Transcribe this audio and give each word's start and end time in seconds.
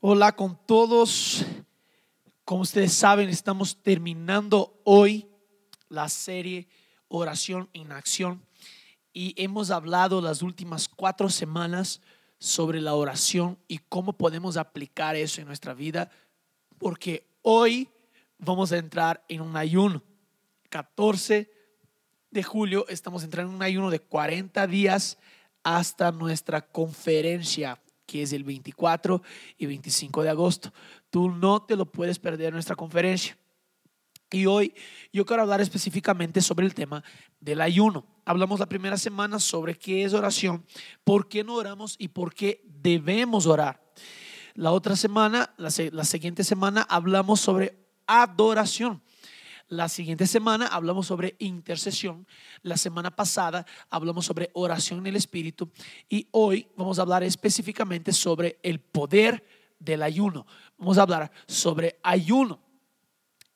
Hola 0.00 0.36
con 0.36 0.56
todos. 0.64 1.44
Como 2.44 2.62
ustedes 2.62 2.92
saben, 2.92 3.28
estamos 3.30 3.82
terminando 3.82 4.80
hoy 4.84 5.26
la 5.88 6.08
serie 6.08 6.68
Oración 7.08 7.68
en 7.72 7.90
Acción 7.90 8.46
y 9.12 9.34
hemos 9.36 9.72
hablado 9.72 10.20
las 10.20 10.40
últimas 10.42 10.88
cuatro 10.88 11.28
semanas 11.28 12.00
sobre 12.38 12.80
la 12.80 12.94
oración 12.94 13.58
y 13.66 13.78
cómo 13.78 14.12
podemos 14.12 14.56
aplicar 14.56 15.16
eso 15.16 15.40
en 15.40 15.48
nuestra 15.48 15.74
vida, 15.74 16.12
porque 16.78 17.26
hoy 17.42 17.88
vamos 18.38 18.70
a 18.70 18.78
entrar 18.78 19.24
en 19.28 19.40
un 19.40 19.56
ayuno. 19.56 20.04
14 20.68 21.50
de 22.30 22.42
julio 22.44 22.86
estamos 22.88 23.24
entrando 23.24 23.50
en 23.50 23.56
un 23.56 23.62
ayuno 23.64 23.90
de 23.90 23.98
40 23.98 24.64
días 24.68 25.18
hasta 25.64 26.12
nuestra 26.12 26.60
conferencia 26.60 27.80
que 28.08 28.22
es 28.22 28.32
el 28.32 28.42
24 28.42 29.22
y 29.58 29.66
25 29.66 30.22
de 30.22 30.30
agosto. 30.30 30.72
Tú 31.10 31.30
no 31.30 31.62
te 31.62 31.76
lo 31.76 31.92
puedes 31.92 32.18
perder 32.18 32.48
en 32.48 32.54
nuestra 32.54 32.74
conferencia. 32.74 33.36
Y 34.30 34.46
hoy 34.46 34.74
yo 35.12 35.26
quiero 35.26 35.42
hablar 35.42 35.60
específicamente 35.60 36.40
sobre 36.40 36.64
el 36.64 36.74
tema 36.74 37.04
del 37.38 37.60
ayuno. 37.60 38.06
Hablamos 38.24 38.60
la 38.60 38.66
primera 38.66 38.96
semana 38.96 39.38
sobre 39.38 39.74
qué 39.74 40.04
es 40.04 40.14
oración, 40.14 40.64
por 41.04 41.28
qué 41.28 41.44
no 41.44 41.54
oramos 41.54 41.96
y 41.98 42.08
por 42.08 42.34
qué 42.34 42.62
debemos 42.64 43.46
orar. 43.46 43.82
La 44.54 44.72
otra 44.72 44.96
semana, 44.96 45.54
la, 45.58 45.70
la 45.92 46.04
siguiente 46.04 46.44
semana, 46.44 46.86
hablamos 46.88 47.40
sobre 47.40 47.78
adoración. 48.06 49.02
La 49.70 49.90
siguiente 49.90 50.26
semana 50.26 50.66
hablamos 50.66 51.06
sobre 51.06 51.36
intercesión. 51.38 52.26
La 52.62 52.78
semana 52.78 53.14
pasada 53.14 53.66
hablamos 53.90 54.24
sobre 54.24 54.48
oración 54.54 55.00
en 55.00 55.08
el 55.08 55.16
Espíritu. 55.16 55.70
Y 56.08 56.26
hoy 56.30 56.66
vamos 56.74 56.98
a 56.98 57.02
hablar 57.02 57.22
específicamente 57.22 58.14
sobre 58.14 58.58
el 58.62 58.80
poder 58.80 59.44
del 59.78 60.02
ayuno. 60.02 60.46
Vamos 60.78 60.96
a 60.96 61.02
hablar 61.02 61.30
sobre 61.46 62.00
ayuno. 62.02 62.58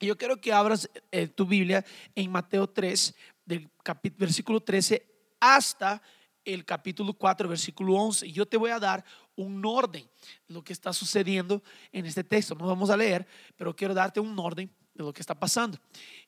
Yo 0.01 0.19
quiero 0.19 0.39
que 0.39 0.53
abras 0.53 0.91
eh, 1.11 1.29
tu 1.29 1.47
Biblia 1.47 1.83
en 2.15 2.31
Mateo 2.31 2.69
3, 2.69 3.15
del 3.47 3.71
versículo 4.19 4.61
13 4.61 5.07
hasta 5.41 6.03
el 6.45 6.67
capítulo 6.67 7.15
4, 7.15 7.49
versículo 7.49 7.95
11. 7.95 8.27
Y 8.27 8.33
yo 8.33 8.45
te 8.45 8.59
voy 8.59 8.71
a 8.71 8.79
dar 8.79 9.03
un 9.35 9.65
orden 9.65 10.07
de 10.47 10.55
lo 10.55 10.63
que 10.63 10.75
está 10.75 10.93
sucediendo 10.93 11.63
en 11.91 12.05
este 12.05 12.23
texto. 12.23 12.55
No 12.55 12.67
vamos 12.67 12.91
a 12.91 12.99
leer, 12.99 13.27
pero 13.57 13.75
quiero 13.75 13.95
darte 13.95 14.21
un 14.21 14.39
orden 14.39 14.71
de 14.95 15.05
lo 15.05 15.13
que 15.13 15.23
está 15.23 15.39
pasando. 15.39 15.79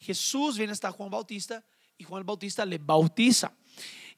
Jesús 0.01 0.57
viene 0.57 0.73
hasta 0.73 0.91
Juan 0.91 1.11
Bautista 1.11 1.65
y 1.99 2.05
Juan 2.05 2.25
Bautista 2.25 2.65
le 2.65 2.79
bautiza. 2.79 3.53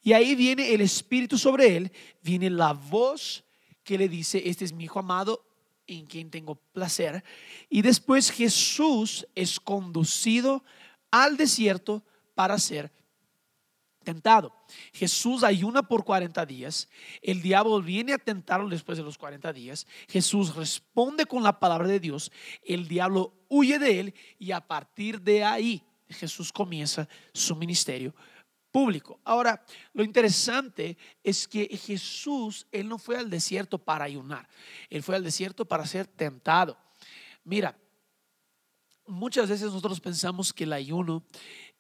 Y 0.03 0.13
ahí 0.13 0.35
viene 0.35 0.73
el 0.73 0.81
Espíritu 0.81 1.37
sobre 1.37 1.77
él, 1.77 1.93
viene 2.23 2.49
la 2.51 2.73
voz 2.73 3.45
que 3.83 3.99
le 3.99 4.09
dice, 4.09 4.43
este 4.45 4.65
es 4.65 4.73
mi 4.73 4.85
Hijo 4.85 4.99
amado 4.99 5.45
en 5.87 6.07
quien 6.07 6.31
tengo 6.31 6.57
placer. 6.57 7.25
Y 7.69 7.83
después 7.83 8.31
Jesús 8.31 9.27
es 9.35 9.59
conducido 9.61 10.65
al 11.11 11.37
desierto 11.37 12.05
para 12.35 12.59
ser 12.59 12.93
tentado. 14.07 14.55
Jesús 14.93 15.43
ayuna 15.43 15.83
por 15.83 16.05
40 16.05 16.47
días, 16.47 16.89
el 17.21 17.43
diablo 17.43 17.83
viene 17.83 18.15
a 18.15 18.19
tentarlo 18.19 18.69
después 18.69 18.97
de 18.97 19.05
los 19.05 19.19
40 19.19 19.53
días, 19.53 19.87
Jesús 20.09 20.55
responde 20.55 21.27
con 21.27 21.43
la 21.43 21.59
palabra 21.59 21.89
de 21.89 21.99
Dios, 21.99 22.31
el 22.63 22.87
diablo 22.87 23.35
huye 23.49 23.79
de 23.79 24.01
él 24.01 24.15
y 24.39 24.53
a 24.53 24.61
partir 24.61 25.21
de 25.21 25.43
ahí 25.43 25.83
Jesús 26.09 26.53
comienza 26.53 27.09
su 27.35 27.57
ministerio 27.57 28.15
público. 28.71 29.19
Ahora, 29.25 29.65
lo 29.93 30.05
interesante 30.05 30.97
es 31.25 31.49
que 31.49 31.67
Jesús, 31.77 32.69
él 32.71 32.89
no 32.89 32.99
fue 32.99 33.17
al 33.17 33.29
desierto 33.29 33.77
para 33.77 34.05
ayunar, 34.05 34.49
él 34.89 35.03
fue 35.03 35.17
al 35.17 35.25
desierto 35.25 35.65
para 35.65 35.85
ser 35.85 36.07
tentado. 36.07 36.79
Mira, 37.43 37.77
muchas 39.09 39.49
veces 39.49 39.67
nosotros 39.67 40.01
pensamos 40.01 40.53
que 40.53 40.63
el 40.63 40.73
ayuno 40.73 41.25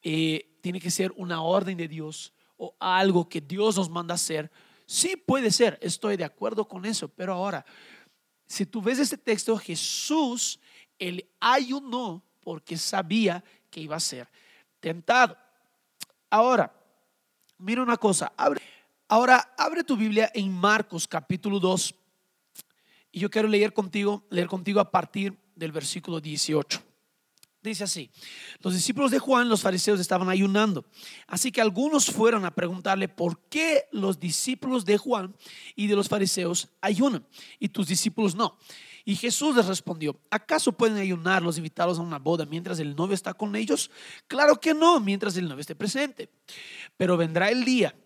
eh, 0.03 0.56
tiene 0.67 0.81
que 0.81 0.91
ser 0.91 1.13
una 1.15 1.43
orden 1.43 1.77
de 1.77 1.87
Dios 1.87 2.33
o 2.57 2.75
algo 2.81 3.29
que 3.29 3.41
Dios 3.41 3.77
nos 3.77 3.89
manda 3.89 4.15
hacer. 4.15 4.51
Sí 4.85 5.15
puede 5.15 5.53
ser, 5.53 5.79
estoy 5.81 6.17
de 6.17 6.25
acuerdo 6.25 6.67
con 6.67 6.85
eso, 6.85 7.07
pero 7.07 7.35
ahora, 7.35 7.65
si 8.49 8.67
tú 8.67 8.83
ves 8.83 8.99
este 8.99 9.17
texto, 9.17 9.57
Jesús, 9.59 10.59
él 10.99 11.25
ayunó 11.39 12.21
porque 12.41 12.77
sabía 12.77 13.45
que 13.71 13.79
iba 13.79 13.95
a 13.95 14.01
ser 14.01 14.29
tentado. 14.81 15.39
Ahora, 16.29 16.75
mira 17.59 17.81
una 17.81 17.97
cosa, 17.97 18.33
abre, 18.37 18.61
ahora 19.07 19.55
abre 19.57 19.85
tu 19.85 19.97
Biblia 19.97 20.33
en 20.35 20.51
Marcos 20.51 21.07
capítulo 21.07 21.61
2 21.61 21.95
y 23.13 23.21
yo 23.21 23.31
quiero 23.31 23.47
leer 23.47 23.73
contigo, 23.73 24.27
leer 24.31 24.49
contigo 24.49 24.81
a 24.81 24.91
partir 24.91 25.39
del 25.55 25.71
versículo 25.71 26.19
18. 26.21 26.83
Dice 27.71 27.85
así, 27.85 28.11
los 28.61 28.75
discípulos 28.75 29.11
de 29.11 29.19
Juan, 29.19 29.49
los 29.49 29.63
fariseos, 29.63 29.99
estaban 29.99 30.29
ayunando. 30.29 30.85
Así 31.27 31.51
que 31.51 31.61
algunos 31.61 32.07
fueron 32.07 32.45
a 32.45 32.55
preguntarle 32.55 33.09
por 33.09 33.41
qué 33.49 33.87
los 33.91 34.21
discípulos 34.21 34.85
de 34.85 34.99
Juan 34.99 35.35
y 35.75 35.89
de 35.89 35.97
los 35.97 36.09
fariseos 36.09 36.69
ayunan 36.81 37.27
y 37.59 37.69
tus 37.69 37.89
discípulos 37.89 38.37
no. 38.37 38.57
Y 39.05 39.17
Jesús 39.17 39.57
les 39.57 39.67
respondió, 39.67 40.21
¿acaso 40.31 40.73
pueden 40.73 40.97
ayunar 40.97 41.43
los 41.43 41.57
invitados 41.59 41.99
a 41.99 42.03
una 42.03 42.21
boda 42.21 42.45
mientras 42.45 42.79
el 42.79 42.95
novio 42.95 43.15
está 43.15 43.35
con 43.35 43.57
ellos? 43.57 43.91
Claro 44.29 44.61
que 44.61 44.73
no, 44.73 45.01
mientras 45.01 45.37
el 45.37 45.49
novio 45.49 45.61
esté 45.61 45.75
presente. 45.75 46.31
Pero 46.97 47.17
vendrá 47.17 47.51
el 47.51 47.65
día 47.65 47.97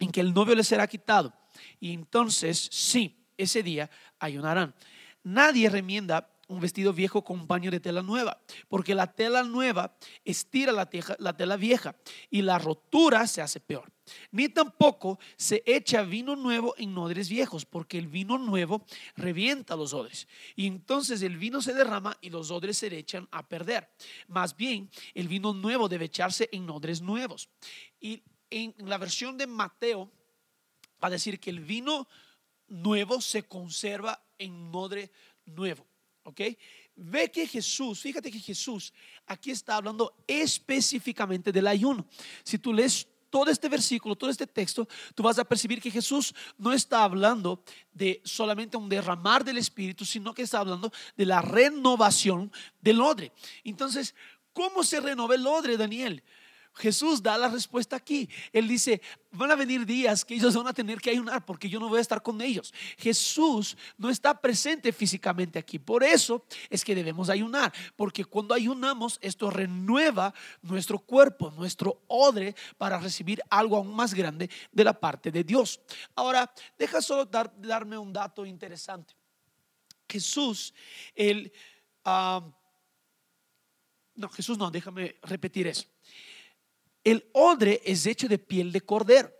en 0.00 0.10
que 0.10 0.20
el 0.20 0.34
novio 0.34 0.56
les 0.56 0.66
será 0.66 0.88
quitado. 0.88 1.32
Y 1.78 1.92
entonces, 1.92 2.68
sí, 2.72 3.24
ese 3.36 3.62
día 3.62 3.90
ayunarán. 4.18 4.74
Nadie 5.22 5.70
remienda 5.70 6.31
un 6.52 6.60
vestido 6.60 6.92
viejo 6.92 7.24
con 7.24 7.40
un 7.40 7.46
paño 7.46 7.70
de 7.70 7.80
tela 7.80 8.02
nueva, 8.02 8.40
porque 8.68 8.94
la 8.94 9.12
tela 9.12 9.42
nueva 9.42 9.96
estira 10.24 10.72
la, 10.72 10.88
la 11.18 11.36
tela 11.36 11.56
vieja 11.56 11.96
y 12.30 12.42
la 12.42 12.58
rotura 12.58 13.26
se 13.26 13.40
hace 13.40 13.60
peor. 13.60 13.90
Ni 14.30 14.48
tampoco 14.48 15.18
se 15.36 15.62
echa 15.64 16.02
vino 16.02 16.36
nuevo 16.36 16.74
en 16.76 16.96
odres 16.98 17.28
viejos, 17.28 17.64
porque 17.64 17.98
el 17.98 18.08
vino 18.08 18.38
nuevo 18.38 18.84
revienta 19.16 19.76
los 19.76 19.94
odres. 19.94 20.28
Y 20.56 20.66
entonces 20.66 21.22
el 21.22 21.36
vino 21.36 21.62
se 21.62 21.74
derrama 21.74 22.18
y 22.20 22.30
los 22.30 22.50
odres 22.50 22.78
se 22.78 22.94
echan 22.96 23.28
a 23.30 23.48
perder. 23.48 23.88
Más 24.28 24.56
bien, 24.56 24.90
el 25.14 25.28
vino 25.28 25.54
nuevo 25.54 25.88
debe 25.88 26.06
echarse 26.06 26.48
en 26.52 26.68
odres 26.68 27.00
nuevos. 27.00 27.48
Y 28.00 28.22
en 28.50 28.74
la 28.78 28.98
versión 28.98 29.38
de 29.38 29.46
Mateo 29.46 30.10
va 31.02 31.08
a 31.08 31.10
decir 31.10 31.40
que 31.40 31.50
el 31.50 31.60
vino 31.60 32.08
nuevo 32.68 33.20
se 33.20 33.44
conserva 33.44 34.22
en 34.38 34.70
odre 34.72 35.10
nuevo. 35.46 35.86
¿Ok? 36.24 36.40
Ve 36.94 37.30
que 37.30 37.46
Jesús, 37.46 38.00
fíjate 38.00 38.30
que 38.30 38.38
Jesús 38.38 38.92
aquí 39.26 39.50
está 39.50 39.76
hablando 39.76 40.14
específicamente 40.26 41.50
del 41.50 41.66
ayuno. 41.66 42.06
Si 42.44 42.58
tú 42.58 42.72
lees 42.72 43.08
todo 43.32 43.50
este 43.50 43.70
versículo, 43.70 44.14
todo 44.14 44.28
este 44.28 44.46
texto, 44.46 44.86
tú 45.14 45.22
vas 45.22 45.38
a 45.38 45.44
percibir 45.44 45.80
que 45.80 45.90
Jesús 45.90 46.34
no 46.58 46.72
está 46.72 47.02
hablando 47.02 47.64
de 47.94 48.20
solamente 48.24 48.76
un 48.76 48.90
derramar 48.90 49.42
del 49.42 49.56
Espíritu, 49.56 50.04
sino 50.04 50.34
que 50.34 50.42
está 50.42 50.58
hablando 50.58 50.92
de 51.16 51.24
la 51.24 51.40
renovación 51.40 52.52
del 52.82 53.00
odre. 53.00 53.32
Entonces, 53.64 54.14
¿cómo 54.52 54.84
se 54.84 55.00
renova 55.00 55.34
el 55.34 55.46
odre, 55.46 55.78
Daniel? 55.78 56.22
Jesús 56.74 57.22
da 57.22 57.36
la 57.36 57.48
respuesta 57.48 57.96
aquí. 57.96 58.28
Él 58.52 58.66
dice, 58.66 59.00
van 59.30 59.50
a 59.50 59.54
venir 59.54 59.84
días 59.84 60.24
que 60.24 60.34
ellos 60.34 60.56
van 60.56 60.68
a 60.68 60.72
tener 60.72 61.00
que 61.00 61.10
ayunar 61.10 61.44
porque 61.44 61.68
yo 61.68 61.78
no 61.78 61.88
voy 61.88 61.98
a 61.98 62.00
estar 62.00 62.22
con 62.22 62.40
ellos. 62.40 62.72
Jesús 62.96 63.76
no 63.98 64.08
está 64.08 64.40
presente 64.40 64.92
físicamente 64.92 65.58
aquí. 65.58 65.78
Por 65.78 66.02
eso 66.02 66.44
es 66.70 66.84
que 66.84 66.94
debemos 66.94 67.28
ayunar, 67.28 67.72
porque 67.94 68.24
cuando 68.24 68.54
ayunamos 68.54 69.18
esto 69.20 69.50
renueva 69.50 70.32
nuestro 70.62 70.98
cuerpo, 70.98 71.50
nuestro 71.50 72.02
odre 72.06 72.54
para 72.78 72.98
recibir 72.98 73.42
algo 73.50 73.76
aún 73.76 73.94
más 73.94 74.14
grande 74.14 74.48
de 74.70 74.84
la 74.84 74.98
parte 74.98 75.30
de 75.30 75.44
Dios. 75.44 75.80
Ahora, 76.14 76.52
deja 76.78 77.02
solo 77.02 77.26
darme 77.26 77.98
un 77.98 78.12
dato 78.12 78.46
interesante. 78.46 79.14
Jesús, 80.08 80.72
él... 81.14 81.52
Ah, 82.04 82.42
no, 84.14 84.28
Jesús 84.28 84.58
no, 84.58 84.70
déjame 84.70 85.16
repetir 85.22 85.66
eso. 85.66 85.86
El 87.04 87.28
odre 87.32 87.80
es 87.84 88.06
hecho 88.06 88.28
de 88.28 88.38
piel 88.38 88.72
de 88.72 88.80
cordero. 88.80 89.30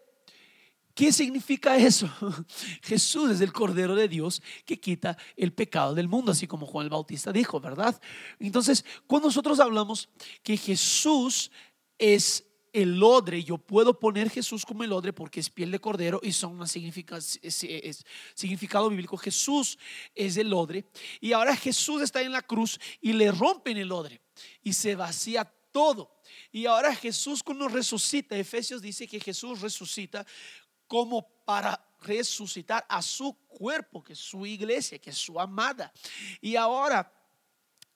¿Qué 0.94 1.12
significa 1.12 1.76
eso? 1.76 2.10
Jesús 2.82 3.30
es 3.30 3.40
el 3.40 3.52
Cordero 3.52 3.94
de 3.94 4.08
Dios 4.08 4.42
que 4.66 4.78
quita 4.78 5.16
el 5.36 5.52
pecado 5.52 5.94
del 5.94 6.08
mundo, 6.08 6.32
así 6.32 6.46
como 6.46 6.66
Juan 6.66 6.84
el 6.84 6.90
Bautista 6.90 7.32
dijo, 7.32 7.60
¿verdad? 7.60 7.98
Entonces, 8.38 8.84
cuando 9.06 9.28
nosotros 9.28 9.58
hablamos 9.58 10.10
que 10.42 10.56
Jesús 10.56 11.50
es 11.98 12.44
el 12.72 13.02
odre, 13.02 13.42
yo 13.42 13.58
puedo 13.58 13.98
poner 13.98 14.30
Jesús 14.30 14.64
como 14.64 14.84
el 14.84 14.92
odre 14.92 15.12
porque 15.12 15.40
es 15.40 15.50
piel 15.50 15.70
de 15.70 15.78
cordero 15.78 16.20
y 16.22 16.32
son 16.32 16.60
un 16.60 16.68
significado 16.68 18.90
bíblico. 18.90 19.16
Jesús 19.16 19.78
es 20.14 20.36
el 20.36 20.52
odre 20.52 20.84
y 21.20 21.32
ahora 21.32 21.56
Jesús 21.56 22.02
está 22.02 22.22
en 22.22 22.32
la 22.32 22.42
cruz 22.42 22.78
y 23.00 23.12
le 23.12 23.30
rompen 23.30 23.78
el 23.78 23.92
odre 23.92 24.20
y 24.62 24.74
se 24.74 24.94
vacía 24.94 25.52
todo. 25.72 26.20
Y 26.52 26.66
ahora 26.66 26.94
Jesús 26.94 27.42
cuando 27.42 27.68
resucita, 27.68 28.36
Efesios 28.36 28.80
dice 28.80 29.08
que 29.08 29.18
Jesús 29.18 29.60
resucita 29.60 30.24
como 30.86 31.26
para 31.44 31.82
resucitar 32.02 32.84
a 32.88 33.00
su 33.00 33.34
cuerpo, 33.48 34.02
que 34.02 34.12
es 34.12 34.18
su 34.18 34.44
iglesia, 34.46 34.98
que 34.98 35.10
es 35.10 35.16
su 35.16 35.40
amada. 35.40 35.92
Y 36.40 36.56
ahora 36.56 37.10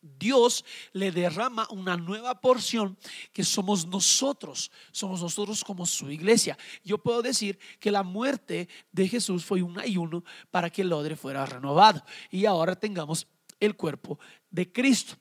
Dios 0.01 0.65
le 0.93 1.11
derrama 1.11 1.67
una 1.71 1.97
nueva 1.97 2.41
porción 2.41 2.97
que 3.33 3.45
somos 3.45 3.87
nosotros, 3.87 4.71
somos 4.93 5.21
nosotros 5.21 5.65
como 5.65 5.85
su 5.87 6.11
iglesia. 6.11 6.57
Yo 6.85 6.99
puedo 6.99 7.23
decir 7.23 7.59
que 7.81 7.91
la 7.91 8.03
muerte 8.03 8.69
de 8.93 9.09
Jesús 9.09 9.45
fue 9.45 9.63
un 9.63 9.79
ayuno 9.79 10.25
para 10.51 10.71
que 10.71 10.83
el 10.83 10.93
odre 10.93 11.17
fuera 11.17 11.45
renovado 11.45 12.03
y 12.31 12.47
ahora 12.47 12.77
tengamos 12.77 13.27
el 13.59 13.77
cuerpo 13.77 14.19
de 14.51 14.71
Cristo. 14.71 15.17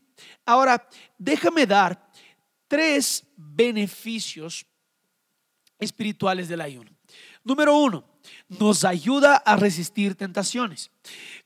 Ahora, 0.45 0.87
déjame 1.17 1.65
dar 1.65 2.09
tres 2.67 3.25
beneficios 3.35 4.65
espirituales 5.79 6.47
del 6.47 6.61
ayuno. 6.61 6.91
Número 7.43 7.77
uno, 7.77 8.03
nos 8.47 8.83
ayuda 8.83 9.35
a 9.37 9.55
resistir 9.55 10.15
tentaciones. 10.15 10.89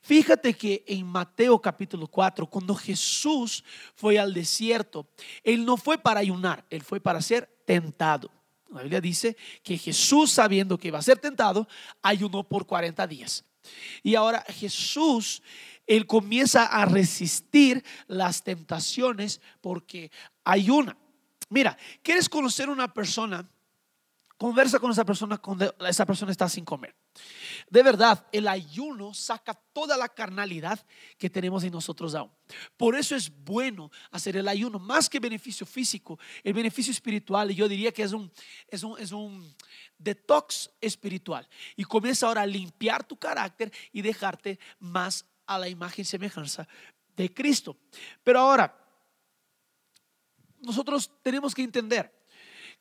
Fíjate 0.00 0.54
que 0.54 0.82
en 0.86 1.06
Mateo 1.06 1.60
capítulo 1.60 2.06
4, 2.06 2.46
cuando 2.46 2.74
Jesús 2.74 3.62
fue 3.94 4.18
al 4.18 4.32
desierto, 4.32 5.06
Él 5.44 5.64
no 5.64 5.76
fue 5.76 5.98
para 5.98 6.20
ayunar, 6.20 6.64
Él 6.70 6.82
fue 6.82 7.00
para 7.00 7.20
ser 7.20 7.62
tentado. 7.66 8.30
La 8.70 8.82
Biblia 8.82 9.00
dice 9.00 9.36
que 9.62 9.76
Jesús, 9.76 10.30
sabiendo 10.30 10.78
que 10.78 10.88
iba 10.88 10.98
a 10.98 11.02
ser 11.02 11.18
tentado, 11.18 11.68
ayunó 12.02 12.44
por 12.44 12.66
40 12.66 13.06
días. 13.06 13.44
Y 14.02 14.14
ahora 14.14 14.44
Jesús, 14.48 15.42
Él 15.86 16.06
comienza 16.06 16.64
a 16.64 16.84
resistir 16.86 17.84
las 18.06 18.42
tentaciones 18.42 19.40
porque 19.60 20.10
ayuna. 20.44 20.96
Mira, 21.50 21.76
¿quieres 22.02 22.28
conocer 22.28 22.70
una 22.70 22.92
persona? 22.92 23.46
Conversa 24.38 24.78
con 24.78 24.90
esa 24.90 25.04
persona 25.04 25.36
cuando 25.36 25.74
esa 25.86 26.06
persona 26.06 26.32
está 26.32 26.48
sin 26.48 26.64
comer. 26.64 26.94
De 27.68 27.82
verdad, 27.82 28.26
el 28.32 28.48
ayuno 28.48 29.12
saca 29.12 29.52
toda 29.52 29.98
la 29.98 30.08
carnalidad 30.08 30.80
que 31.18 31.28
tenemos 31.28 31.62
en 31.62 31.72
nosotros 31.72 32.14
aún. 32.14 32.30
Por 32.78 32.96
eso 32.96 33.14
es 33.14 33.30
bueno 33.44 33.90
hacer 34.10 34.38
el 34.38 34.48
ayuno, 34.48 34.78
más 34.78 35.10
que 35.10 35.20
beneficio 35.20 35.66
físico, 35.66 36.18
el 36.42 36.54
beneficio 36.54 36.90
espiritual, 36.90 37.50
yo 37.50 37.68
diría 37.68 37.92
que 37.92 38.02
es 38.02 38.12
un, 38.12 38.32
es 38.68 38.82
un, 38.82 38.98
es 38.98 39.12
un 39.12 39.54
detox 39.98 40.70
espiritual. 40.80 41.46
Y 41.76 41.84
comienza 41.84 42.26
ahora 42.26 42.40
a 42.40 42.46
limpiar 42.46 43.04
tu 43.04 43.18
carácter 43.18 43.70
y 43.92 44.00
dejarte 44.00 44.58
más 44.78 45.26
a 45.44 45.58
la 45.58 45.68
imagen 45.68 46.00
y 46.00 46.06
semejanza 46.06 46.66
de 47.14 47.34
Cristo. 47.34 47.76
Pero 48.24 48.40
ahora, 48.40 48.79
nosotros 50.60 51.10
tenemos 51.22 51.54
que 51.54 51.62
entender 51.62 52.12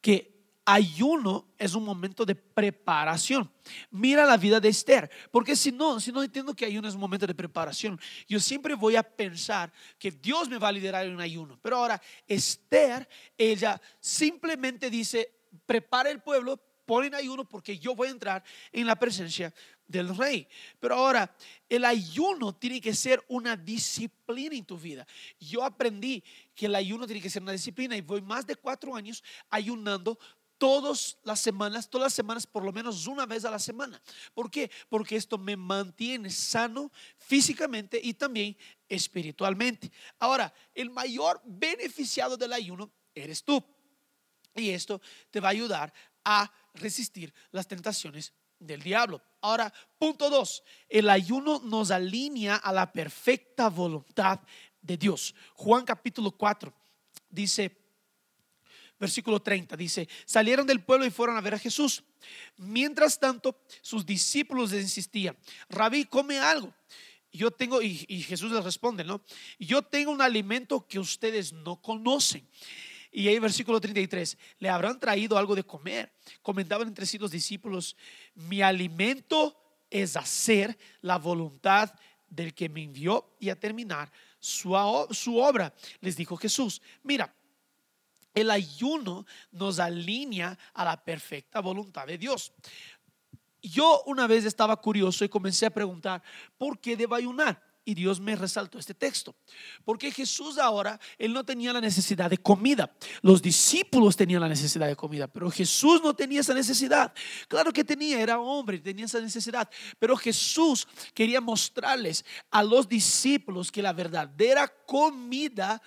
que 0.01 0.39
ayuno 0.65 1.47
es 1.57 1.73
un 1.73 1.83
momento 1.83 2.25
de 2.25 2.35
preparación. 2.35 3.51
Mira 3.89 4.25
la 4.25 4.37
vida 4.37 4.59
de 4.59 4.69
Esther, 4.69 5.09
porque 5.31 5.55
si 5.55 5.71
no, 5.71 5.99
si 5.99 6.11
no 6.11 6.21
entiendo 6.21 6.53
que 6.53 6.65
ayuno 6.65 6.87
es 6.87 6.93
un 6.93 6.99
momento 6.99 7.25
de 7.25 7.33
preparación, 7.33 7.99
yo 8.27 8.39
siempre 8.39 8.75
voy 8.75 8.95
a 8.95 9.03
pensar 9.03 9.71
que 9.97 10.11
Dios 10.11 10.47
me 10.47 10.59
va 10.59 10.67
a 10.67 10.71
liderar 10.71 11.05
en 11.05 11.15
un 11.15 11.21
ayuno. 11.21 11.59
Pero 11.61 11.77
ahora, 11.77 11.99
Esther, 12.27 13.07
ella 13.37 13.81
simplemente 13.99 14.89
dice, 14.89 15.33
prepara 15.65 16.11
el 16.11 16.21
pueblo, 16.21 16.57
pon 16.85 17.05
en 17.05 17.15
ayuno 17.15 17.47
porque 17.47 17.77
yo 17.77 17.95
voy 17.95 18.07
a 18.07 18.11
entrar 18.11 18.43
en 18.71 18.85
la 18.85 18.95
presencia 18.95 19.53
del 19.89 20.15
rey. 20.15 20.47
Pero 20.79 20.95
ahora, 20.95 21.35
el 21.67 21.83
ayuno 21.83 22.55
tiene 22.55 22.79
que 22.79 22.93
ser 22.93 23.21
una 23.27 23.57
disciplina 23.57 24.55
en 24.55 24.63
tu 24.63 24.77
vida. 24.77 25.05
Yo 25.39 25.63
aprendí 25.63 26.23
que 26.55 26.67
el 26.67 26.75
ayuno 26.75 27.05
tiene 27.05 27.21
que 27.21 27.29
ser 27.29 27.41
una 27.41 27.51
disciplina 27.51 27.97
y 27.97 28.01
voy 28.01 28.21
más 28.21 28.45
de 28.45 28.55
cuatro 28.55 28.95
años 28.95 29.23
ayunando 29.49 30.17
todas 30.57 31.17
las 31.23 31.39
semanas, 31.39 31.89
todas 31.89 32.05
las 32.05 32.13
semanas, 32.13 32.45
por 32.45 32.63
lo 32.63 32.71
menos 32.71 33.07
una 33.07 33.25
vez 33.25 33.45
a 33.45 33.51
la 33.51 33.59
semana. 33.59 33.99
¿Por 34.33 34.51
qué? 34.51 34.69
Porque 34.89 35.15
esto 35.15 35.37
me 35.37 35.57
mantiene 35.57 36.29
sano 36.29 36.91
físicamente 37.17 37.99
y 38.01 38.13
también 38.13 38.55
espiritualmente. 38.87 39.91
Ahora, 40.19 40.53
el 40.75 40.91
mayor 40.91 41.41
beneficiado 41.45 42.37
del 42.37 42.53
ayuno 42.53 42.91
eres 43.15 43.43
tú. 43.43 43.63
Y 44.53 44.69
esto 44.69 45.01
te 45.31 45.39
va 45.39 45.47
a 45.47 45.51
ayudar 45.51 45.93
a 46.23 46.51
resistir 46.73 47.33
las 47.51 47.67
tentaciones 47.67 48.33
del 48.59 48.81
diablo. 48.81 49.21
Ahora, 49.41 49.73
punto 49.97 50.29
dos, 50.29 50.63
el 50.89 51.09
ayuno 51.09 51.61
nos 51.63 51.91
alinea 51.91 52.57
a 52.57 52.73
la 52.73 52.91
perfecta 52.91 53.69
voluntad 53.69 54.39
de 54.81 54.97
Dios. 54.97 55.33
Juan 55.55 55.85
capítulo 55.85 56.31
4 56.31 56.73
dice, 57.29 57.77
versículo 58.99 59.41
30, 59.41 59.77
dice, 59.77 60.09
salieron 60.25 60.67
del 60.67 60.83
pueblo 60.83 61.05
y 61.05 61.11
fueron 61.11 61.37
a 61.37 61.41
ver 61.41 61.55
a 61.55 61.59
Jesús. 61.59 62.03
Mientras 62.57 63.17
tanto, 63.17 63.63
sus 63.81 64.05
discípulos 64.05 64.71
les 64.71 64.83
insistían, 64.83 65.37
rabí, 65.69 66.05
come 66.05 66.39
algo. 66.39 66.73
Yo 67.31 67.51
tengo, 67.51 67.81
y, 67.81 68.05
y 68.07 68.23
Jesús 68.23 68.51
les 68.51 68.63
responde, 68.63 69.03
¿no? 69.03 69.21
Yo 69.59 69.83
tengo 69.83 70.11
un 70.11 70.21
alimento 70.21 70.85
que 70.87 70.99
ustedes 70.99 71.53
no 71.53 71.79
conocen. 71.79 72.47
Y 73.11 73.27
ahí 73.27 73.39
versículo 73.39 73.81
33, 73.81 74.37
le 74.59 74.69
habrán 74.69 74.99
traído 74.99 75.37
algo 75.37 75.55
de 75.55 75.63
comer. 75.63 76.13
Comentaban 76.41 76.87
entre 76.87 77.05
sí 77.05 77.17
los 77.17 77.31
discípulos, 77.31 77.95
mi 78.35 78.61
alimento 78.61 79.55
es 79.89 80.15
hacer 80.15 80.77
la 81.01 81.17
voluntad 81.17 81.91
del 82.29 82.53
que 82.53 82.69
me 82.69 82.83
envió 82.83 83.35
y 83.39 83.49
a 83.49 83.59
terminar 83.59 84.11
su, 84.39 84.73
obra. 84.73 85.73
Les 86.01 86.15
dijo 86.15 86.37
Jesús, 86.37 86.81
mira, 87.03 87.33
el 88.33 88.51
ayuno 88.51 89.25
nos 89.51 89.79
alinea 89.79 90.57
a 90.73 90.85
la 90.85 91.03
perfecta 91.03 91.59
voluntad 91.59 92.05
de 92.05 92.17
Dios. 92.17 92.53
Yo 93.61 94.03
una 94.05 94.27
vez 94.27 94.45
estaba 94.45 94.75
curioso 94.77 95.25
y 95.25 95.29
comencé 95.29 95.65
a 95.65 95.71
preguntar, 95.71 96.21
¿por 96.57 96.79
qué 96.79 96.95
debo 96.95 97.15
ayunar? 97.15 97.61
Y 97.89 97.95
Dios 97.95 98.19
me 98.19 98.35
resaltó 98.35 98.77
este 98.77 98.93
texto. 98.93 99.35
Porque 99.83 100.11
Jesús 100.11 100.59
ahora, 100.59 100.99
Él 101.17 101.33
no 101.33 101.43
tenía 101.43 101.73
la 101.73 101.81
necesidad 101.81 102.29
de 102.29 102.37
comida. 102.37 102.95
Los 103.23 103.41
discípulos 103.41 104.15
tenían 104.15 104.41
la 104.41 104.47
necesidad 104.47 104.85
de 104.85 104.95
comida, 104.95 105.27
pero 105.27 105.49
Jesús 105.49 105.99
no 106.03 106.13
tenía 106.13 106.41
esa 106.41 106.53
necesidad. 106.53 107.11
Claro 107.47 107.73
que 107.73 107.83
tenía, 107.83 108.21
era 108.21 108.39
hombre, 108.39 108.77
tenía 108.77 109.05
esa 109.05 109.19
necesidad. 109.19 109.67
Pero 109.97 110.15
Jesús 110.15 110.87
quería 111.15 111.41
mostrarles 111.41 112.23
a 112.51 112.61
los 112.61 112.87
discípulos 112.87 113.71
que 113.71 113.81
la 113.81 113.91
verdadera 113.91 114.67
comida 114.85 115.81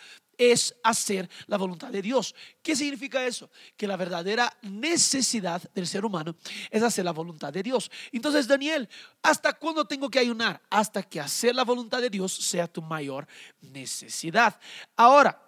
es 0.51 0.75
hacer 0.83 1.29
la 1.47 1.57
voluntad 1.57 1.91
de 1.91 2.03
Dios. 2.03 2.35
¿Qué 2.63 2.75
significa 2.75 3.25
eso? 3.25 3.51
Que 3.77 3.87
la 3.87 3.97
verdadera 3.97 4.53
necesidad 4.63 5.63
del 5.73 5.87
ser 5.87 6.05
humano 6.05 6.35
es 6.71 6.83
hacer 6.83 7.05
la 7.05 7.13
voluntad 7.13 7.53
de 7.53 7.63
Dios. 7.63 7.91
Entonces, 8.11 8.49
Daniel, 8.49 8.89
¿hasta 9.23 9.53
cuándo 9.53 9.85
tengo 9.85 10.11
que 10.11 10.19
ayunar? 10.19 10.61
Hasta 10.71 11.03
que 11.03 11.21
hacer 11.21 11.55
la 11.55 11.65
voluntad 11.65 12.01
de 12.01 12.11
Dios 12.11 12.33
sea 12.33 12.67
tu 12.67 12.83
mayor 12.83 13.27
necesidad. 13.61 14.59
Ahora, 14.97 15.41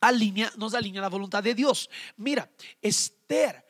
alinea, 0.00 0.52
nos 0.56 0.74
alinea 0.74 1.02
la 1.02 1.08
voluntad 1.08 1.42
de 1.42 1.54
Dios. 1.54 1.88
Mira, 2.16 2.50
Esther, 2.80 3.64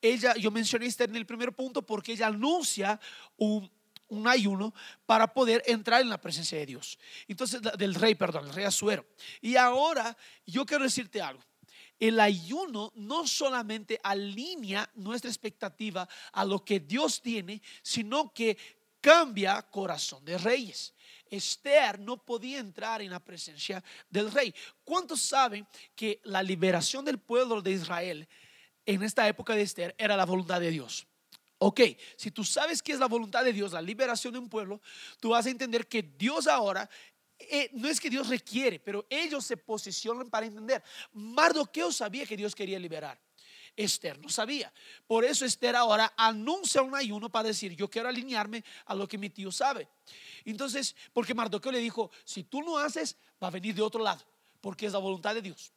ella, 0.00 0.34
yo 0.34 0.50
mencioné 0.50 0.86
Esther 0.86 1.08
en 1.08 1.16
el 1.16 1.26
primer 1.26 1.52
punto 1.54 1.84
porque 1.84 2.12
ella 2.12 2.28
anuncia 2.28 3.00
un 3.36 3.70
un 4.08 4.26
ayuno 4.26 4.74
para 5.06 5.32
poder 5.32 5.62
entrar 5.66 6.00
en 6.00 6.08
la 6.08 6.20
presencia 6.20 6.58
de 6.58 6.66
Dios. 6.66 6.98
Entonces, 7.26 7.60
del 7.76 7.94
rey, 7.94 8.14
perdón, 8.14 8.46
el 8.46 8.54
rey 8.54 8.64
Azuero. 8.64 9.06
Y 9.40 9.56
ahora 9.56 10.16
yo 10.46 10.64
quiero 10.66 10.84
decirte 10.84 11.20
algo. 11.20 11.42
El 11.98 12.20
ayuno 12.20 12.92
no 12.94 13.26
solamente 13.26 13.98
alinea 14.02 14.88
nuestra 14.94 15.30
expectativa 15.30 16.08
a 16.32 16.44
lo 16.44 16.64
que 16.64 16.80
Dios 16.80 17.20
tiene, 17.20 17.60
sino 17.82 18.32
que 18.32 18.56
cambia 19.00 19.62
corazón 19.62 20.24
de 20.24 20.38
reyes. 20.38 20.94
Esther 21.30 21.98
no 21.98 22.16
podía 22.24 22.58
entrar 22.58 23.02
en 23.02 23.10
la 23.10 23.20
presencia 23.20 23.82
del 24.08 24.30
rey. 24.30 24.54
¿Cuántos 24.84 25.20
saben 25.20 25.66
que 25.94 26.20
la 26.24 26.42
liberación 26.42 27.04
del 27.04 27.18
pueblo 27.18 27.60
de 27.60 27.72
Israel 27.72 28.28
en 28.86 29.02
esta 29.02 29.28
época 29.28 29.54
de 29.54 29.62
Esther 29.62 29.94
era 29.98 30.16
la 30.16 30.24
voluntad 30.24 30.60
de 30.60 30.70
Dios? 30.70 31.06
Ok, 31.58 31.80
si 32.16 32.30
tú 32.30 32.44
sabes 32.44 32.82
que 32.82 32.92
es 32.92 33.00
la 33.00 33.06
voluntad 33.06 33.44
de 33.44 33.52
Dios, 33.52 33.72
la 33.72 33.82
liberación 33.82 34.32
de 34.32 34.38
un 34.38 34.48
pueblo, 34.48 34.80
tú 35.18 35.30
vas 35.30 35.44
a 35.46 35.50
entender 35.50 35.88
que 35.88 36.02
Dios 36.02 36.46
ahora 36.46 36.88
eh, 37.36 37.70
no 37.72 37.88
es 37.88 38.00
que 38.00 38.10
Dios 38.10 38.28
requiere, 38.28 38.78
pero 38.78 39.06
ellos 39.10 39.44
se 39.44 39.56
posicionan 39.56 40.30
para 40.30 40.46
entender. 40.46 40.82
Mardoqueo 41.12 41.90
sabía 41.90 42.26
que 42.26 42.36
Dios 42.36 42.54
quería 42.54 42.78
liberar. 42.78 43.20
Esther 43.76 44.18
no 44.18 44.28
sabía. 44.28 44.72
Por 45.06 45.24
eso 45.24 45.44
Esther 45.44 45.74
ahora 45.74 46.12
anuncia 46.16 46.82
un 46.82 46.94
ayuno 46.94 47.28
para 47.28 47.48
decir, 47.48 47.74
yo 47.74 47.88
quiero 47.88 48.08
alinearme 48.08 48.64
a 48.86 48.94
lo 48.94 49.06
que 49.08 49.18
mi 49.18 49.30
tío 49.30 49.50
sabe. 49.50 49.88
Entonces, 50.44 50.94
porque 51.12 51.34
Mardoqueo 51.34 51.72
le 51.72 51.78
dijo, 51.78 52.10
si 52.24 52.44
tú 52.44 52.62
no 52.62 52.78
haces, 52.78 53.16
va 53.42 53.48
a 53.48 53.52
venir 53.52 53.74
de 53.74 53.82
otro 53.82 54.02
lado, 54.02 54.24
porque 54.60 54.86
es 54.86 54.92
la 54.92 54.98
voluntad 54.98 55.34
de 55.34 55.42
Dios 55.42 55.72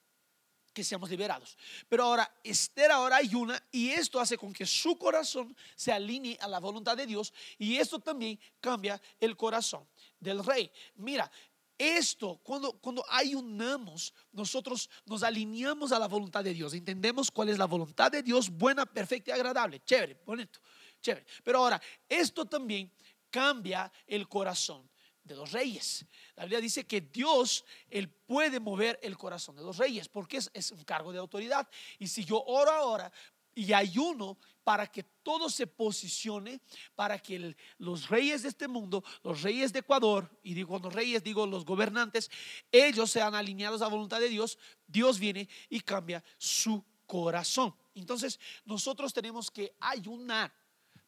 que 0.74 0.84
seamos 0.84 1.10
liberados. 1.10 1.58
Pero 1.90 2.04
ahora, 2.04 2.32
Esther 2.44 2.92
ahora 2.92 3.18
ayuna 3.18 3.62
y 3.72 3.90
esto 3.90 4.20
hace 4.20 4.38
con 4.38 4.54
que 4.54 4.66
su 4.66 4.98
corazón 4.98 5.56
se 5.76 5.92
alinee 5.92 6.38
a 6.42 6.48
la 6.48 6.60
voluntad 6.60 6.96
de 6.96 7.06
Dios 7.06 7.34
y 7.58 7.78
esto 7.78 8.00
también 8.00 8.40
cambia 8.60 9.02
el 9.20 9.36
corazón 9.36 9.88
del 10.20 10.44
rey. 10.44 10.72
Mira, 10.96 11.30
esto, 11.78 12.40
cuando, 12.44 12.74
cuando 12.74 13.04
ayunamos, 13.10 14.14
nosotros 14.32 14.90
nos 15.06 15.24
alineamos 15.24 15.92
a 15.92 16.00
la 16.00 16.08
voluntad 16.08 16.44
de 16.44 16.54
Dios, 16.54 16.74
entendemos 16.74 17.32
cuál 17.32 17.50
es 17.50 17.58
la 17.58 17.66
voluntad 17.66 18.12
de 18.12 18.22
Dios, 18.22 18.50
buena, 18.50 18.86
perfecta 18.86 19.32
y 19.32 19.34
agradable, 19.34 19.82
chévere, 19.84 20.22
bonito. 20.26 20.60
Chévere. 21.02 21.26
Pero 21.44 21.58
ahora, 21.58 21.82
esto 22.08 22.46
también 22.46 22.92
cambia 23.32 23.92
el 24.06 24.28
corazón 24.28 24.88
de 25.24 25.36
los 25.36 25.52
reyes. 25.52 26.06
La 26.36 26.44
Biblia 26.44 26.62
dice 26.62 26.86
que 26.86 27.02
Dios, 27.02 27.66
Él 27.90 28.10
puede 28.10 28.60
mover 28.60 29.00
el 29.02 29.18
corazón 29.18 29.56
de 29.56 29.64
los 29.64 29.78
reyes, 29.78 30.08
porque 30.08 30.38
es, 30.38 30.72
un 30.72 30.84
cargo 30.84 31.12
de 31.12 31.20
autoridad. 31.20 31.68
Y 32.00 32.08
si 32.08 32.26
yo 32.26 32.44
oro 32.44 32.72
ahora 32.72 33.12
y 33.54 33.74
ayuno 33.74 34.38
para 34.64 34.88
que 34.88 35.04
todo 35.04 35.50
se 35.50 35.68
posicione, 35.68 36.62
para 36.96 37.20
que 37.20 37.56
los 37.78 38.10
reyes 38.10 38.44
de 38.44 38.50
este 38.50 38.68
mundo, 38.68 39.04
los 39.24 39.42
reyes 39.42 39.74
de 39.74 39.80
Ecuador, 39.80 40.30
y 40.44 40.54
digo 40.54 40.80
los 40.80 40.94
reyes, 40.94 41.24
digo 41.24 41.46
los 41.46 41.66
gobernantes, 41.66 42.30
ellos 42.72 43.12
sean 43.12 43.36
alineados 43.36 43.82
a 43.82 43.86
la 43.86 43.92
voluntad 43.92 44.20
de 44.20 44.30
Dios, 44.30 44.58
Dios 44.88 45.20
viene 45.20 45.50
y 45.70 45.82
cambia 45.82 46.24
su 46.38 46.84
corazón. 47.06 47.76
Entonces 47.94 48.40
nosotros 48.66 49.14
tenemos 49.14 49.52
que 49.52 49.76
ayunar 49.80 50.54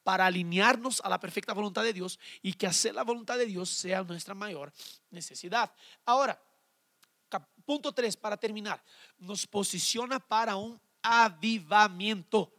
para 0.03 0.25
alinearnos 0.25 1.01
a 1.03 1.10
la 1.10 1.19
perfecta 1.19 1.53
voluntad 1.53 1.83
de 1.83 1.93
Dios 1.93 2.19
y 2.41 2.53
que 2.53 2.67
hacer 2.67 2.93
la 2.93 3.03
voluntad 3.03 3.38
de 3.38 3.45
Dios 3.45 3.69
sea 3.69 4.03
nuestra 4.03 4.33
mayor 4.33 4.72
necesidad. 5.10 5.72
Ahora, 6.05 6.39
punto 7.65 7.91
3 7.91 8.17
para 8.17 8.38
terminar, 8.38 8.83
nos 9.17 9.48
posiciona 9.48 10.19
para 10.19 10.55
un 10.55 10.79
avivamiento. 11.01 12.53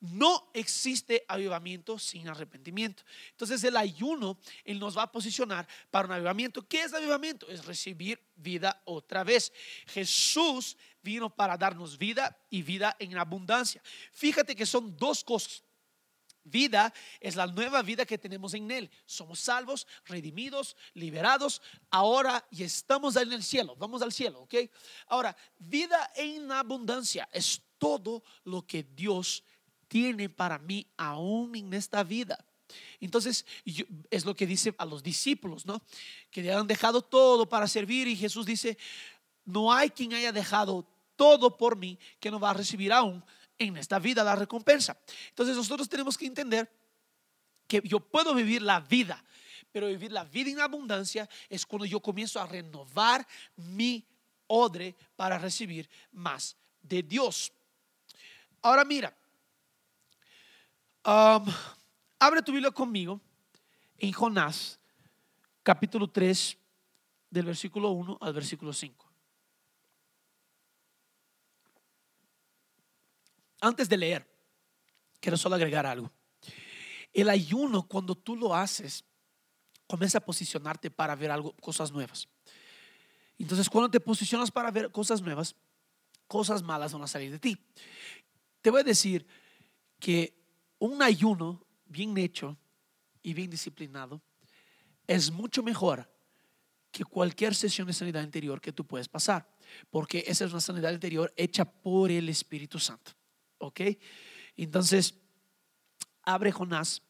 No 0.00 0.50
existe 0.52 1.24
avivamiento 1.28 1.98
sin 1.98 2.28
arrepentimiento. 2.28 3.02
Entonces 3.30 3.64
el 3.64 3.74
ayuno, 3.74 4.38
Él 4.62 4.78
nos 4.78 4.98
va 4.98 5.04
a 5.04 5.12
posicionar 5.12 5.66
para 5.90 6.06
un 6.06 6.12
avivamiento. 6.12 6.66
¿Qué 6.68 6.82
es 6.82 6.92
avivamiento? 6.92 7.48
Es 7.48 7.64
recibir 7.64 8.20
vida 8.36 8.82
otra 8.84 9.24
vez. 9.24 9.50
Jesús 9.86 10.76
vino 11.02 11.30
para 11.30 11.56
darnos 11.56 11.96
vida 11.96 12.36
y 12.50 12.62
vida 12.62 12.94
en 12.98 13.16
abundancia. 13.16 13.80
Fíjate 14.12 14.54
que 14.54 14.66
son 14.66 14.94
dos 14.94 15.24
cosas. 15.24 15.62
Vida 16.44 16.92
es 17.20 17.36
la 17.36 17.46
nueva 17.46 17.80
vida 17.80 18.04
que 18.04 18.18
tenemos 18.18 18.52
en 18.52 18.70
Él. 18.70 18.90
Somos 19.06 19.40
salvos, 19.40 19.86
redimidos, 20.04 20.76
liberados, 20.92 21.62
ahora 21.90 22.46
y 22.50 22.62
estamos 22.62 23.16
en 23.16 23.32
el 23.32 23.42
cielo. 23.42 23.74
Vamos 23.76 24.02
al 24.02 24.12
cielo, 24.12 24.42
¿ok? 24.42 24.54
Ahora, 25.06 25.34
vida 25.58 26.12
en 26.14 26.52
abundancia 26.52 27.26
es 27.32 27.62
todo 27.78 28.22
lo 28.44 28.66
que 28.66 28.82
Dios 28.82 29.42
tiene 29.88 30.28
para 30.28 30.58
mí 30.58 30.86
aún 30.98 31.56
en 31.56 31.72
esta 31.72 32.04
vida. 32.04 32.44
Entonces, 33.00 33.46
es 34.10 34.24
lo 34.26 34.34
que 34.34 34.46
dice 34.46 34.74
a 34.76 34.84
los 34.84 35.02
discípulos, 35.02 35.64
¿no? 35.64 35.82
Que 36.30 36.52
han 36.52 36.66
dejado 36.66 37.00
todo 37.00 37.48
para 37.48 37.66
servir 37.68 38.06
y 38.06 38.16
Jesús 38.16 38.44
dice, 38.44 38.76
no 39.46 39.72
hay 39.72 39.88
quien 39.88 40.12
haya 40.12 40.32
dejado 40.32 40.86
todo 41.16 41.56
por 41.56 41.76
mí 41.76 41.98
que 42.20 42.30
no 42.30 42.38
va 42.38 42.50
a 42.50 42.54
recibir 42.54 42.92
aún 42.92 43.24
en 43.58 43.76
esta 43.76 43.98
vida 43.98 44.24
la 44.24 44.36
recompensa. 44.36 44.96
Entonces 45.28 45.56
nosotros 45.56 45.88
tenemos 45.88 46.18
que 46.18 46.26
entender 46.26 46.70
que 47.66 47.80
yo 47.84 48.00
puedo 48.00 48.34
vivir 48.34 48.62
la 48.62 48.80
vida, 48.80 49.22
pero 49.72 49.88
vivir 49.88 50.12
la 50.12 50.24
vida 50.24 50.50
en 50.50 50.60
abundancia 50.60 51.28
es 51.48 51.66
cuando 51.66 51.86
yo 51.86 52.00
comienzo 52.00 52.40
a 52.40 52.46
renovar 52.46 53.26
mi 53.56 54.04
odre 54.46 54.94
para 55.16 55.38
recibir 55.38 55.88
más 56.12 56.56
de 56.82 57.02
Dios. 57.02 57.52
Ahora 58.62 58.84
mira, 58.84 59.14
um, 61.04 61.44
abre 62.18 62.42
tu 62.42 62.52
Biblia 62.52 62.70
conmigo 62.70 63.20
en 63.98 64.12
Jonás, 64.12 64.78
capítulo 65.62 66.08
3, 66.08 66.56
del 67.30 67.46
versículo 67.46 67.90
1 67.90 68.18
al 68.20 68.32
versículo 68.32 68.72
5. 68.72 69.03
Antes 73.64 73.88
de 73.88 73.96
leer, 73.96 74.28
quiero 75.20 75.38
solo 75.38 75.54
agregar 75.54 75.86
algo. 75.86 76.12
El 77.14 77.30
ayuno, 77.30 77.88
cuando 77.88 78.14
tú 78.14 78.36
lo 78.36 78.54
haces, 78.54 79.02
comienza 79.86 80.18
a 80.18 80.20
posicionarte 80.20 80.90
para 80.90 81.16
ver 81.16 81.30
algo, 81.30 81.56
cosas 81.56 81.90
nuevas. 81.90 82.28
Entonces, 83.38 83.70
cuando 83.70 83.90
te 83.90 84.00
posicionas 84.00 84.50
para 84.50 84.70
ver 84.70 84.92
cosas 84.92 85.22
nuevas, 85.22 85.56
cosas 86.26 86.62
malas 86.62 86.92
van 86.92 87.04
a 87.04 87.06
salir 87.06 87.30
de 87.30 87.38
ti. 87.38 87.58
Te 88.60 88.68
voy 88.68 88.82
a 88.82 88.84
decir 88.84 89.26
que 89.98 90.38
un 90.78 91.02
ayuno 91.02 91.66
bien 91.86 92.18
hecho 92.18 92.58
y 93.22 93.32
bien 93.32 93.48
disciplinado 93.48 94.20
es 95.06 95.30
mucho 95.30 95.62
mejor 95.62 96.06
que 96.90 97.02
cualquier 97.02 97.54
sesión 97.54 97.86
de 97.86 97.94
sanidad 97.94 98.22
interior 98.22 98.60
que 98.60 98.72
tú 98.74 98.86
puedes 98.86 99.08
pasar, 99.08 99.48
porque 99.88 100.22
esa 100.26 100.44
es 100.44 100.50
una 100.50 100.60
sanidad 100.60 100.92
interior 100.92 101.32
hecha 101.34 101.64
por 101.64 102.10
el 102.10 102.28
Espíritu 102.28 102.78
Santo. 102.78 103.12
¿Ok? 103.58 103.80
Entonces, 104.56 105.14
abre 106.22 106.52
Jonás, 106.52 107.02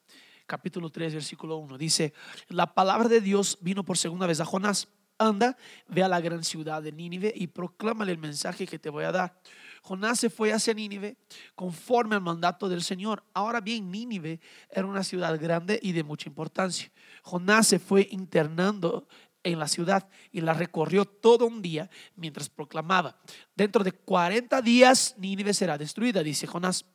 capítulo 0.47 0.91
3, 0.91 1.15
versículo 1.15 1.57
1. 1.57 1.79
Dice, 1.79 2.13
la 2.49 2.75
palabra 2.75 3.09
de 3.09 3.21
Dios 3.21 3.59
vino 3.61 3.85
por 3.85 3.99
segunda 3.99 4.27
vez 4.27 4.41
a 4.41 4.45
Jonás. 4.45 4.89
Anda, 5.17 5.57
ve 5.87 6.03
a 6.03 6.09
la 6.09 6.21
gran 6.21 6.43
ciudad 6.43 6.83
de 6.83 6.91
Nínive 6.91 7.33
y 7.35 7.47
proclámale 7.47 8.11
el 8.11 8.19
mensaje 8.19 8.67
que 8.67 8.81
te 8.81 8.91
voy 8.91 9.05
a 9.05 9.13
dar. 9.13 9.41
Jonás 9.83 10.19
se 10.19 10.31
fue 10.31 10.53
hacia 10.53 10.75
Nínive 10.75 11.17
conforme 11.55 12.17
al 12.17 12.21
mandato 12.21 12.69
del 12.69 12.83
Señor. 12.83 13.23
Ahora 13.33 13.61
bien, 13.61 13.91
Nínive 13.91 14.41
era 14.71 14.87
una 14.87 15.05
ciudad 15.05 15.39
grande 15.39 15.79
y 15.81 15.93
de 15.93 16.03
mucha 16.03 16.29
importancia. 16.29 16.91
Jonás 17.23 17.69
se 17.69 17.79
fue 17.79 18.09
internando 18.11 19.07
en 19.45 19.59
la 19.59 19.69
ciudad 19.69 20.09
y 20.33 20.41
la 20.41 20.55
recorrió 20.55 21.05
todo 21.05 21.47
un 21.47 21.63
día 21.63 21.89
mientras 22.17 22.49
proclamaba, 22.49 23.21
dentro 23.55 23.85
de 23.85 23.93
40 23.93 24.61
días 24.63 25.15
Nínive 25.19 25.55
será 25.55 25.79
destruida, 25.79 26.23
dice 26.23 26.47
Jonás. 26.47 26.87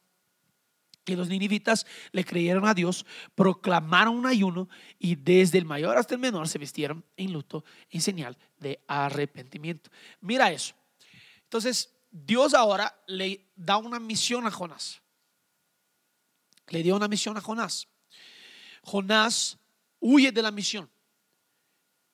Y 1.06 1.15
los 1.15 1.29
ninivitas 1.29 1.88
le 2.12 2.24
creyeron 2.24 2.68
a 2.68 2.74
Dios, 2.74 3.06
proclamaron 3.34 4.15
un 4.15 4.27
ayuno 4.27 4.70
y 5.00 5.15
desde 5.15 5.58
el 5.58 5.65
mayor 5.65 5.98
hasta 5.98 6.13
el 6.13 6.20
menor 6.20 6.48
se 6.48 6.60
vistieron 6.60 7.03
en 7.18 7.34
luto 7.34 7.63
en 7.89 8.01
señal 8.01 8.38
de 8.60 8.84
arrepentimiento. 8.88 9.89
Mira 10.22 10.51
eso. 10.51 10.75
Entonces, 11.44 11.96
Dios 12.12 12.53
ahora 12.53 13.01
le 13.08 13.50
da 13.56 13.77
una 13.77 14.00
misión 14.00 14.46
a 14.46 14.51
Jonás. 14.51 15.01
Le 16.68 16.84
dio 16.84 16.96
una 16.96 17.08
misión 17.08 17.38
a 17.38 17.41
Jonás. 17.41 17.88
Jonás 18.84 19.58
huye 20.00 20.32
de 20.32 20.41
la 20.44 20.51
misión. 20.51 20.89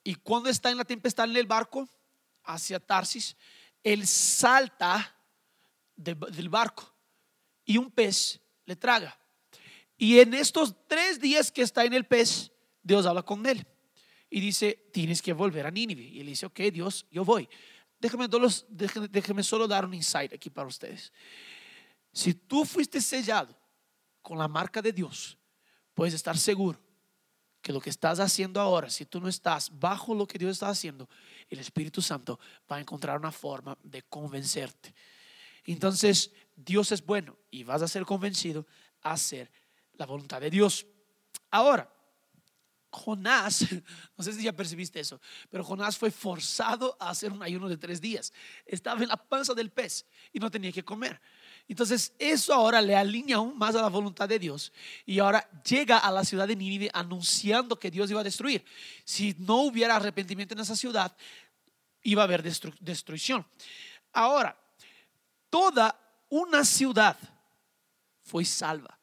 Y 0.07 0.13
cuando 0.13 0.49
está 0.49 0.69
en 0.69 0.77
la 0.77 0.85
tempestad 0.85 1.27
en 1.27 1.35
el 1.35 1.47
barco 1.47 1.89
hacia 2.43 2.79
Tarsis, 2.79 3.35
él 3.83 4.05
salta 4.05 5.19
del 5.95 6.47
barco 6.47 6.95
y 7.65 7.77
un 7.77 7.89
pez 7.89 8.39
le 8.65 8.75
traga. 8.75 9.19
Y 9.97 10.19
en 10.19 10.35
estos 10.35 10.75
tres 10.87 11.19
días 11.19 11.51
que 11.51 11.63
está 11.63 11.85
en 11.85 11.93
el 11.93 12.05
pez, 12.05 12.51
Dios 12.83 13.07
habla 13.07 13.23
con 13.23 13.43
él 13.47 13.65
y 14.29 14.39
dice, 14.39 14.89
tienes 14.93 15.23
que 15.23 15.33
volver 15.33 15.65
a 15.65 15.71
Nínive. 15.71 16.03
Y 16.03 16.19
él 16.19 16.27
dice, 16.27 16.45
ok, 16.45 16.59
Dios, 16.71 17.07
yo 17.09 17.25
voy. 17.25 17.49
Déjame, 17.99 18.27
déjame 19.09 19.41
solo 19.41 19.67
dar 19.67 19.85
un 19.85 19.95
insight 19.95 20.31
aquí 20.33 20.51
para 20.51 20.67
ustedes. 20.67 21.11
Si 22.13 22.35
tú 22.35 22.63
fuiste 22.63 23.01
sellado 23.01 23.57
con 24.21 24.37
la 24.37 24.47
marca 24.47 24.83
de 24.83 24.93
Dios, 24.93 25.35
puedes 25.95 26.13
estar 26.13 26.37
seguro 26.37 26.84
que 27.65 27.73
lo 27.73 27.81
que 27.81 27.89
estás 27.89 28.19
haciendo 28.19 28.61
ahora, 28.61 28.91
si 28.91 29.07
tú 29.07 29.19
no 29.19 29.27
estás 29.27 29.71
bajo 29.79 30.13
lo 30.13 30.27
que 30.27 30.37
Dios 30.37 30.51
está 30.51 30.69
haciendo, 30.69 31.09
el 31.49 31.57
Espíritu 31.57 31.99
Santo 31.99 32.39
va 32.71 32.75
a 32.75 32.79
encontrar 32.79 33.17
una 33.17 33.31
forma 33.31 33.75
de 33.81 34.03
convencerte. 34.03 34.93
Entonces, 35.65 36.31
Dios 36.55 36.91
es 36.91 37.03
bueno 37.03 37.35
y 37.49 37.63
vas 37.63 37.81
a 37.81 37.87
ser 37.87 38.05
convencido 38.05 38.67
a 39.01 39.13
hacer 39.13 39.51
la 39.93 40.05
voluntad 40.05 40.39
de 40.41 40.51
Dios. 40.51 40.85
Ahora, 41.49 41.91
Jonás, 42.91 43.65
no 44.15 44.23
sé 44.23 44.33
si 44.33 44.43
ya 44.43 44.53
percibiste 44.53 44.99
eso, 44.99 45.19
pero 45.49 45.63
Jonás 45.63 45.97
fue 45.97 46.11
forzado 46.11 46.95
a 46.99 47.09
hacer 47.09 47.31
un 47.33 47.41
ayuno 47.41 47.67
de 47.67 47.77
tres 47.77 47.99
días. 47.99 48.31
Estaba 48.67 49.01
en 49.01 49.09
la 49.09 49.17
panza 49.17 49.55
del 49.55 49.71
pez 49.71 50.05
y 50.31 50.37
no 50.37 50.51
tenía 50.51 50.71
que 50.71 50.85
comer. 50.85 51.19
Entonces 51.67 52.13
eso 52.19 52.53
ahora 52.53 52.81
le 52.81 52.95
alinea 52.95 53.37
aún 53.37 53.57
más 53.57 53.75
a 53.75 53.81
la 53.81 53.89
voluntad 53.89 54.29
de 54.29 54.37
Dios. 54.37 54.71
Y 55.05 55.19
ahora 55.19 55.49
llega 55.63 55.97
a 55.97 56.11
la 56.11 56.23
ciudad 56.23 56.47
de 56.47 56.55
Nínive 56.55 56.91
anunciando 56.93 57.79
que 57.79 57.89
Dios 57.89 58.09
iba 58.11 58.21
a 58.21 58.23
destruir. 58.23 58.63
Si 59.03 59.35
no 59.39 59.61
hubiera 59.61 59.95
arrepentimiento 59.95 60.53
en 60.53 60.59
esa 60.59 60.75
ciudad, 60.75 61.15
iba 62.03 62.21
a 62.21 62.25
haber 62.25 62.43
destrucción. 62.43 63.45
Ahora, 64.13 64.57
toda 65.49 65.99
una 66.29 66.63
ciudad 66.63 67.17
fue 68.21 68.45
salva. 68.45 68.99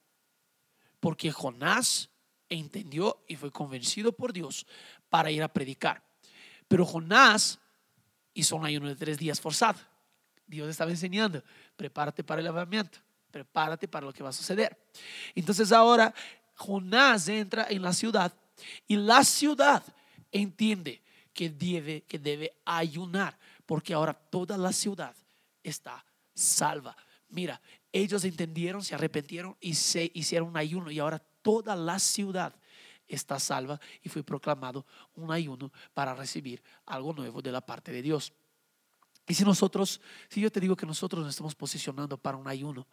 Porque 1.01 1.33
Jonás 1.33 2.11
entendió 2.49 3.25
y 3.27 3.35
fue 3.35 3.51
convencido 3.51 4.13
por 4.13 4.33
Dios 4.33 4.67
para 5.09 5.33
ir 5.33 5.43
a 5.43 5.53
predicar. 5.53 6.03
Pero 6.69 6.87
Jonás 6.87 7.59
hizo 8.35 8.55
un 8.55 8.65
ayuno 8.65 8.89
de 8.89 8.95
tres 8.97 9.19
días 9.19 9.41
forzado. 9.41 9.81
Dios 10.53 10.69
estaba 10.69 10.91
enseñando, 10.91 11.43
prepárate 11.77 12.23
para 12.23 12.41
el 12.41 12.45
lavamiento, 12.45 12.99
prepárate 13.31 13.89
para 13.89 14.05
lo 14.05 14.13
que 14.13 14.23
va 14.23 14.29
a 14.29 14.35
suceder. 14.35 14.77
Entonces 15.35 15.73
ahora 15.73 16.15
Jonás 16.57 17.27
entra 17.29 17.67
en 17.71 17.81
la 17.81 17.95
ciudad 17.95 18.31
y 18.87 18.97
la 18.97 19.25
ciudad 19.25 19.83
entiende 20.31 21.03
que 21.33 21.49
debe, 21.49 22.03
que 22.03 22.19
debe 22.19 22.53
ayunar, 22.67 23.39
porque 23.65 23.95
ahora 23.95 24.13
toda 24.13 24.59
la 24.59 24.75
ciudad 24.75 25.17
está 25.63 26.05
salva. 26.35 26.95
Mira, 27.31 27.59
ellos 27.91 28.23
entendieron, 28.25 28.85
se 28.85 28.95
arrepintieron 28.95 29.57
y 29.59 29.73
se 29.73 30.11
hicieron 30.13 30.49
un 30.49 30.59
ayuno 30.59 30.91
y 30.91 30.99
ahora 30.99 31.19
toda 31.41 31.75
la 31.75 31.99
ciudad 31.99 32.55
está 33.09 33.41
salva 33.41 33.81
y 34.03 34.11
fue 34.11 34.23
proclamado 34.23 34.85
un 35.15 35.33
ayuno 35.33 35.73
para 35.95 36.15
recibir 36.15 36.63
algo 36.85 37.15
nuevo 37.15 37.41
de 37.41 37.53
la 37.53 37.63
parte 37.63 37.91
de 37.91 38.03
Dios. 38.03 38.35
Y 39.27 39.35
si 39.35 39.45
nosotros, 39.45 40.01
si 40.29 40.41
yo 40.41 40.51
te 40.51 40.59
digo 40.59 40.75
que 40.75 40.85
nosotros 40.85 41.23
nos 41.23 41.31
estamos 41.31 41.55
posicionando 41.55 42.19
para 42.19 42.37
un 42.37 42.49
ayuno 42.49 42.89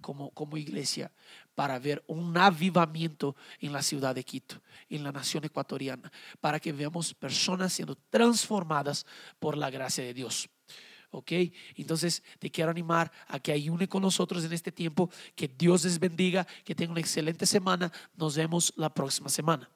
como, 0.00 0.30
como 0.30 0.56
iglesia, 0.56 1.12
para 1.54 1.78
ver 1.78 2.02
un 2.06 2.36
avivamiento 2.36 3.36
en 3.60 3.72
la 3.72 3.82
ciudad 3.82 4.14
de 4.14 4.24
Quito, 4.24 4.62
en 4.88 5.04
la 5.04 5.12
nación 5.12 5.44
ecuatoriana, 5.44 6.10
para 6.40 6.58
que 6.58 6.72
veamos 6.72 7.12
personas 7.12 7.74
siendo 7.74 7.96
transformadas 8.08 9.04
por 9.38 9.58
la 9.58 9.70
gracia 9.70 10.02
de 10.02 10.14
Dios. 10.14 10.48
¿Ok? 11.10 11.30
Entonces 11.76 12.24
te 12.40 12.50
quiero 12.50 12.70
animar 12.70 13.12
a 13.28 13.38
que 13.38 13.52
ayune 13.52 13.86
con 13.86 14.02
nosotros 14.02 14.42
en 14.42 14.52
este 14.52 14.72
tiempo. 14.72 15.10
Que 15.36 15.46
Dios 15.46 15.84
les 15.84 16.00
bendiga, 16.00 16.44
que 16.64 16.74
tengan 16.74 16.92
una 16.92 17.00
excelente 17.00 17.46
semana. 17.46 17.92
Nos 18.16 18.34
vemos 18.34 18.72
la 18.76 18.92
próxima 18.92 19.28
semana. 19.28 19.70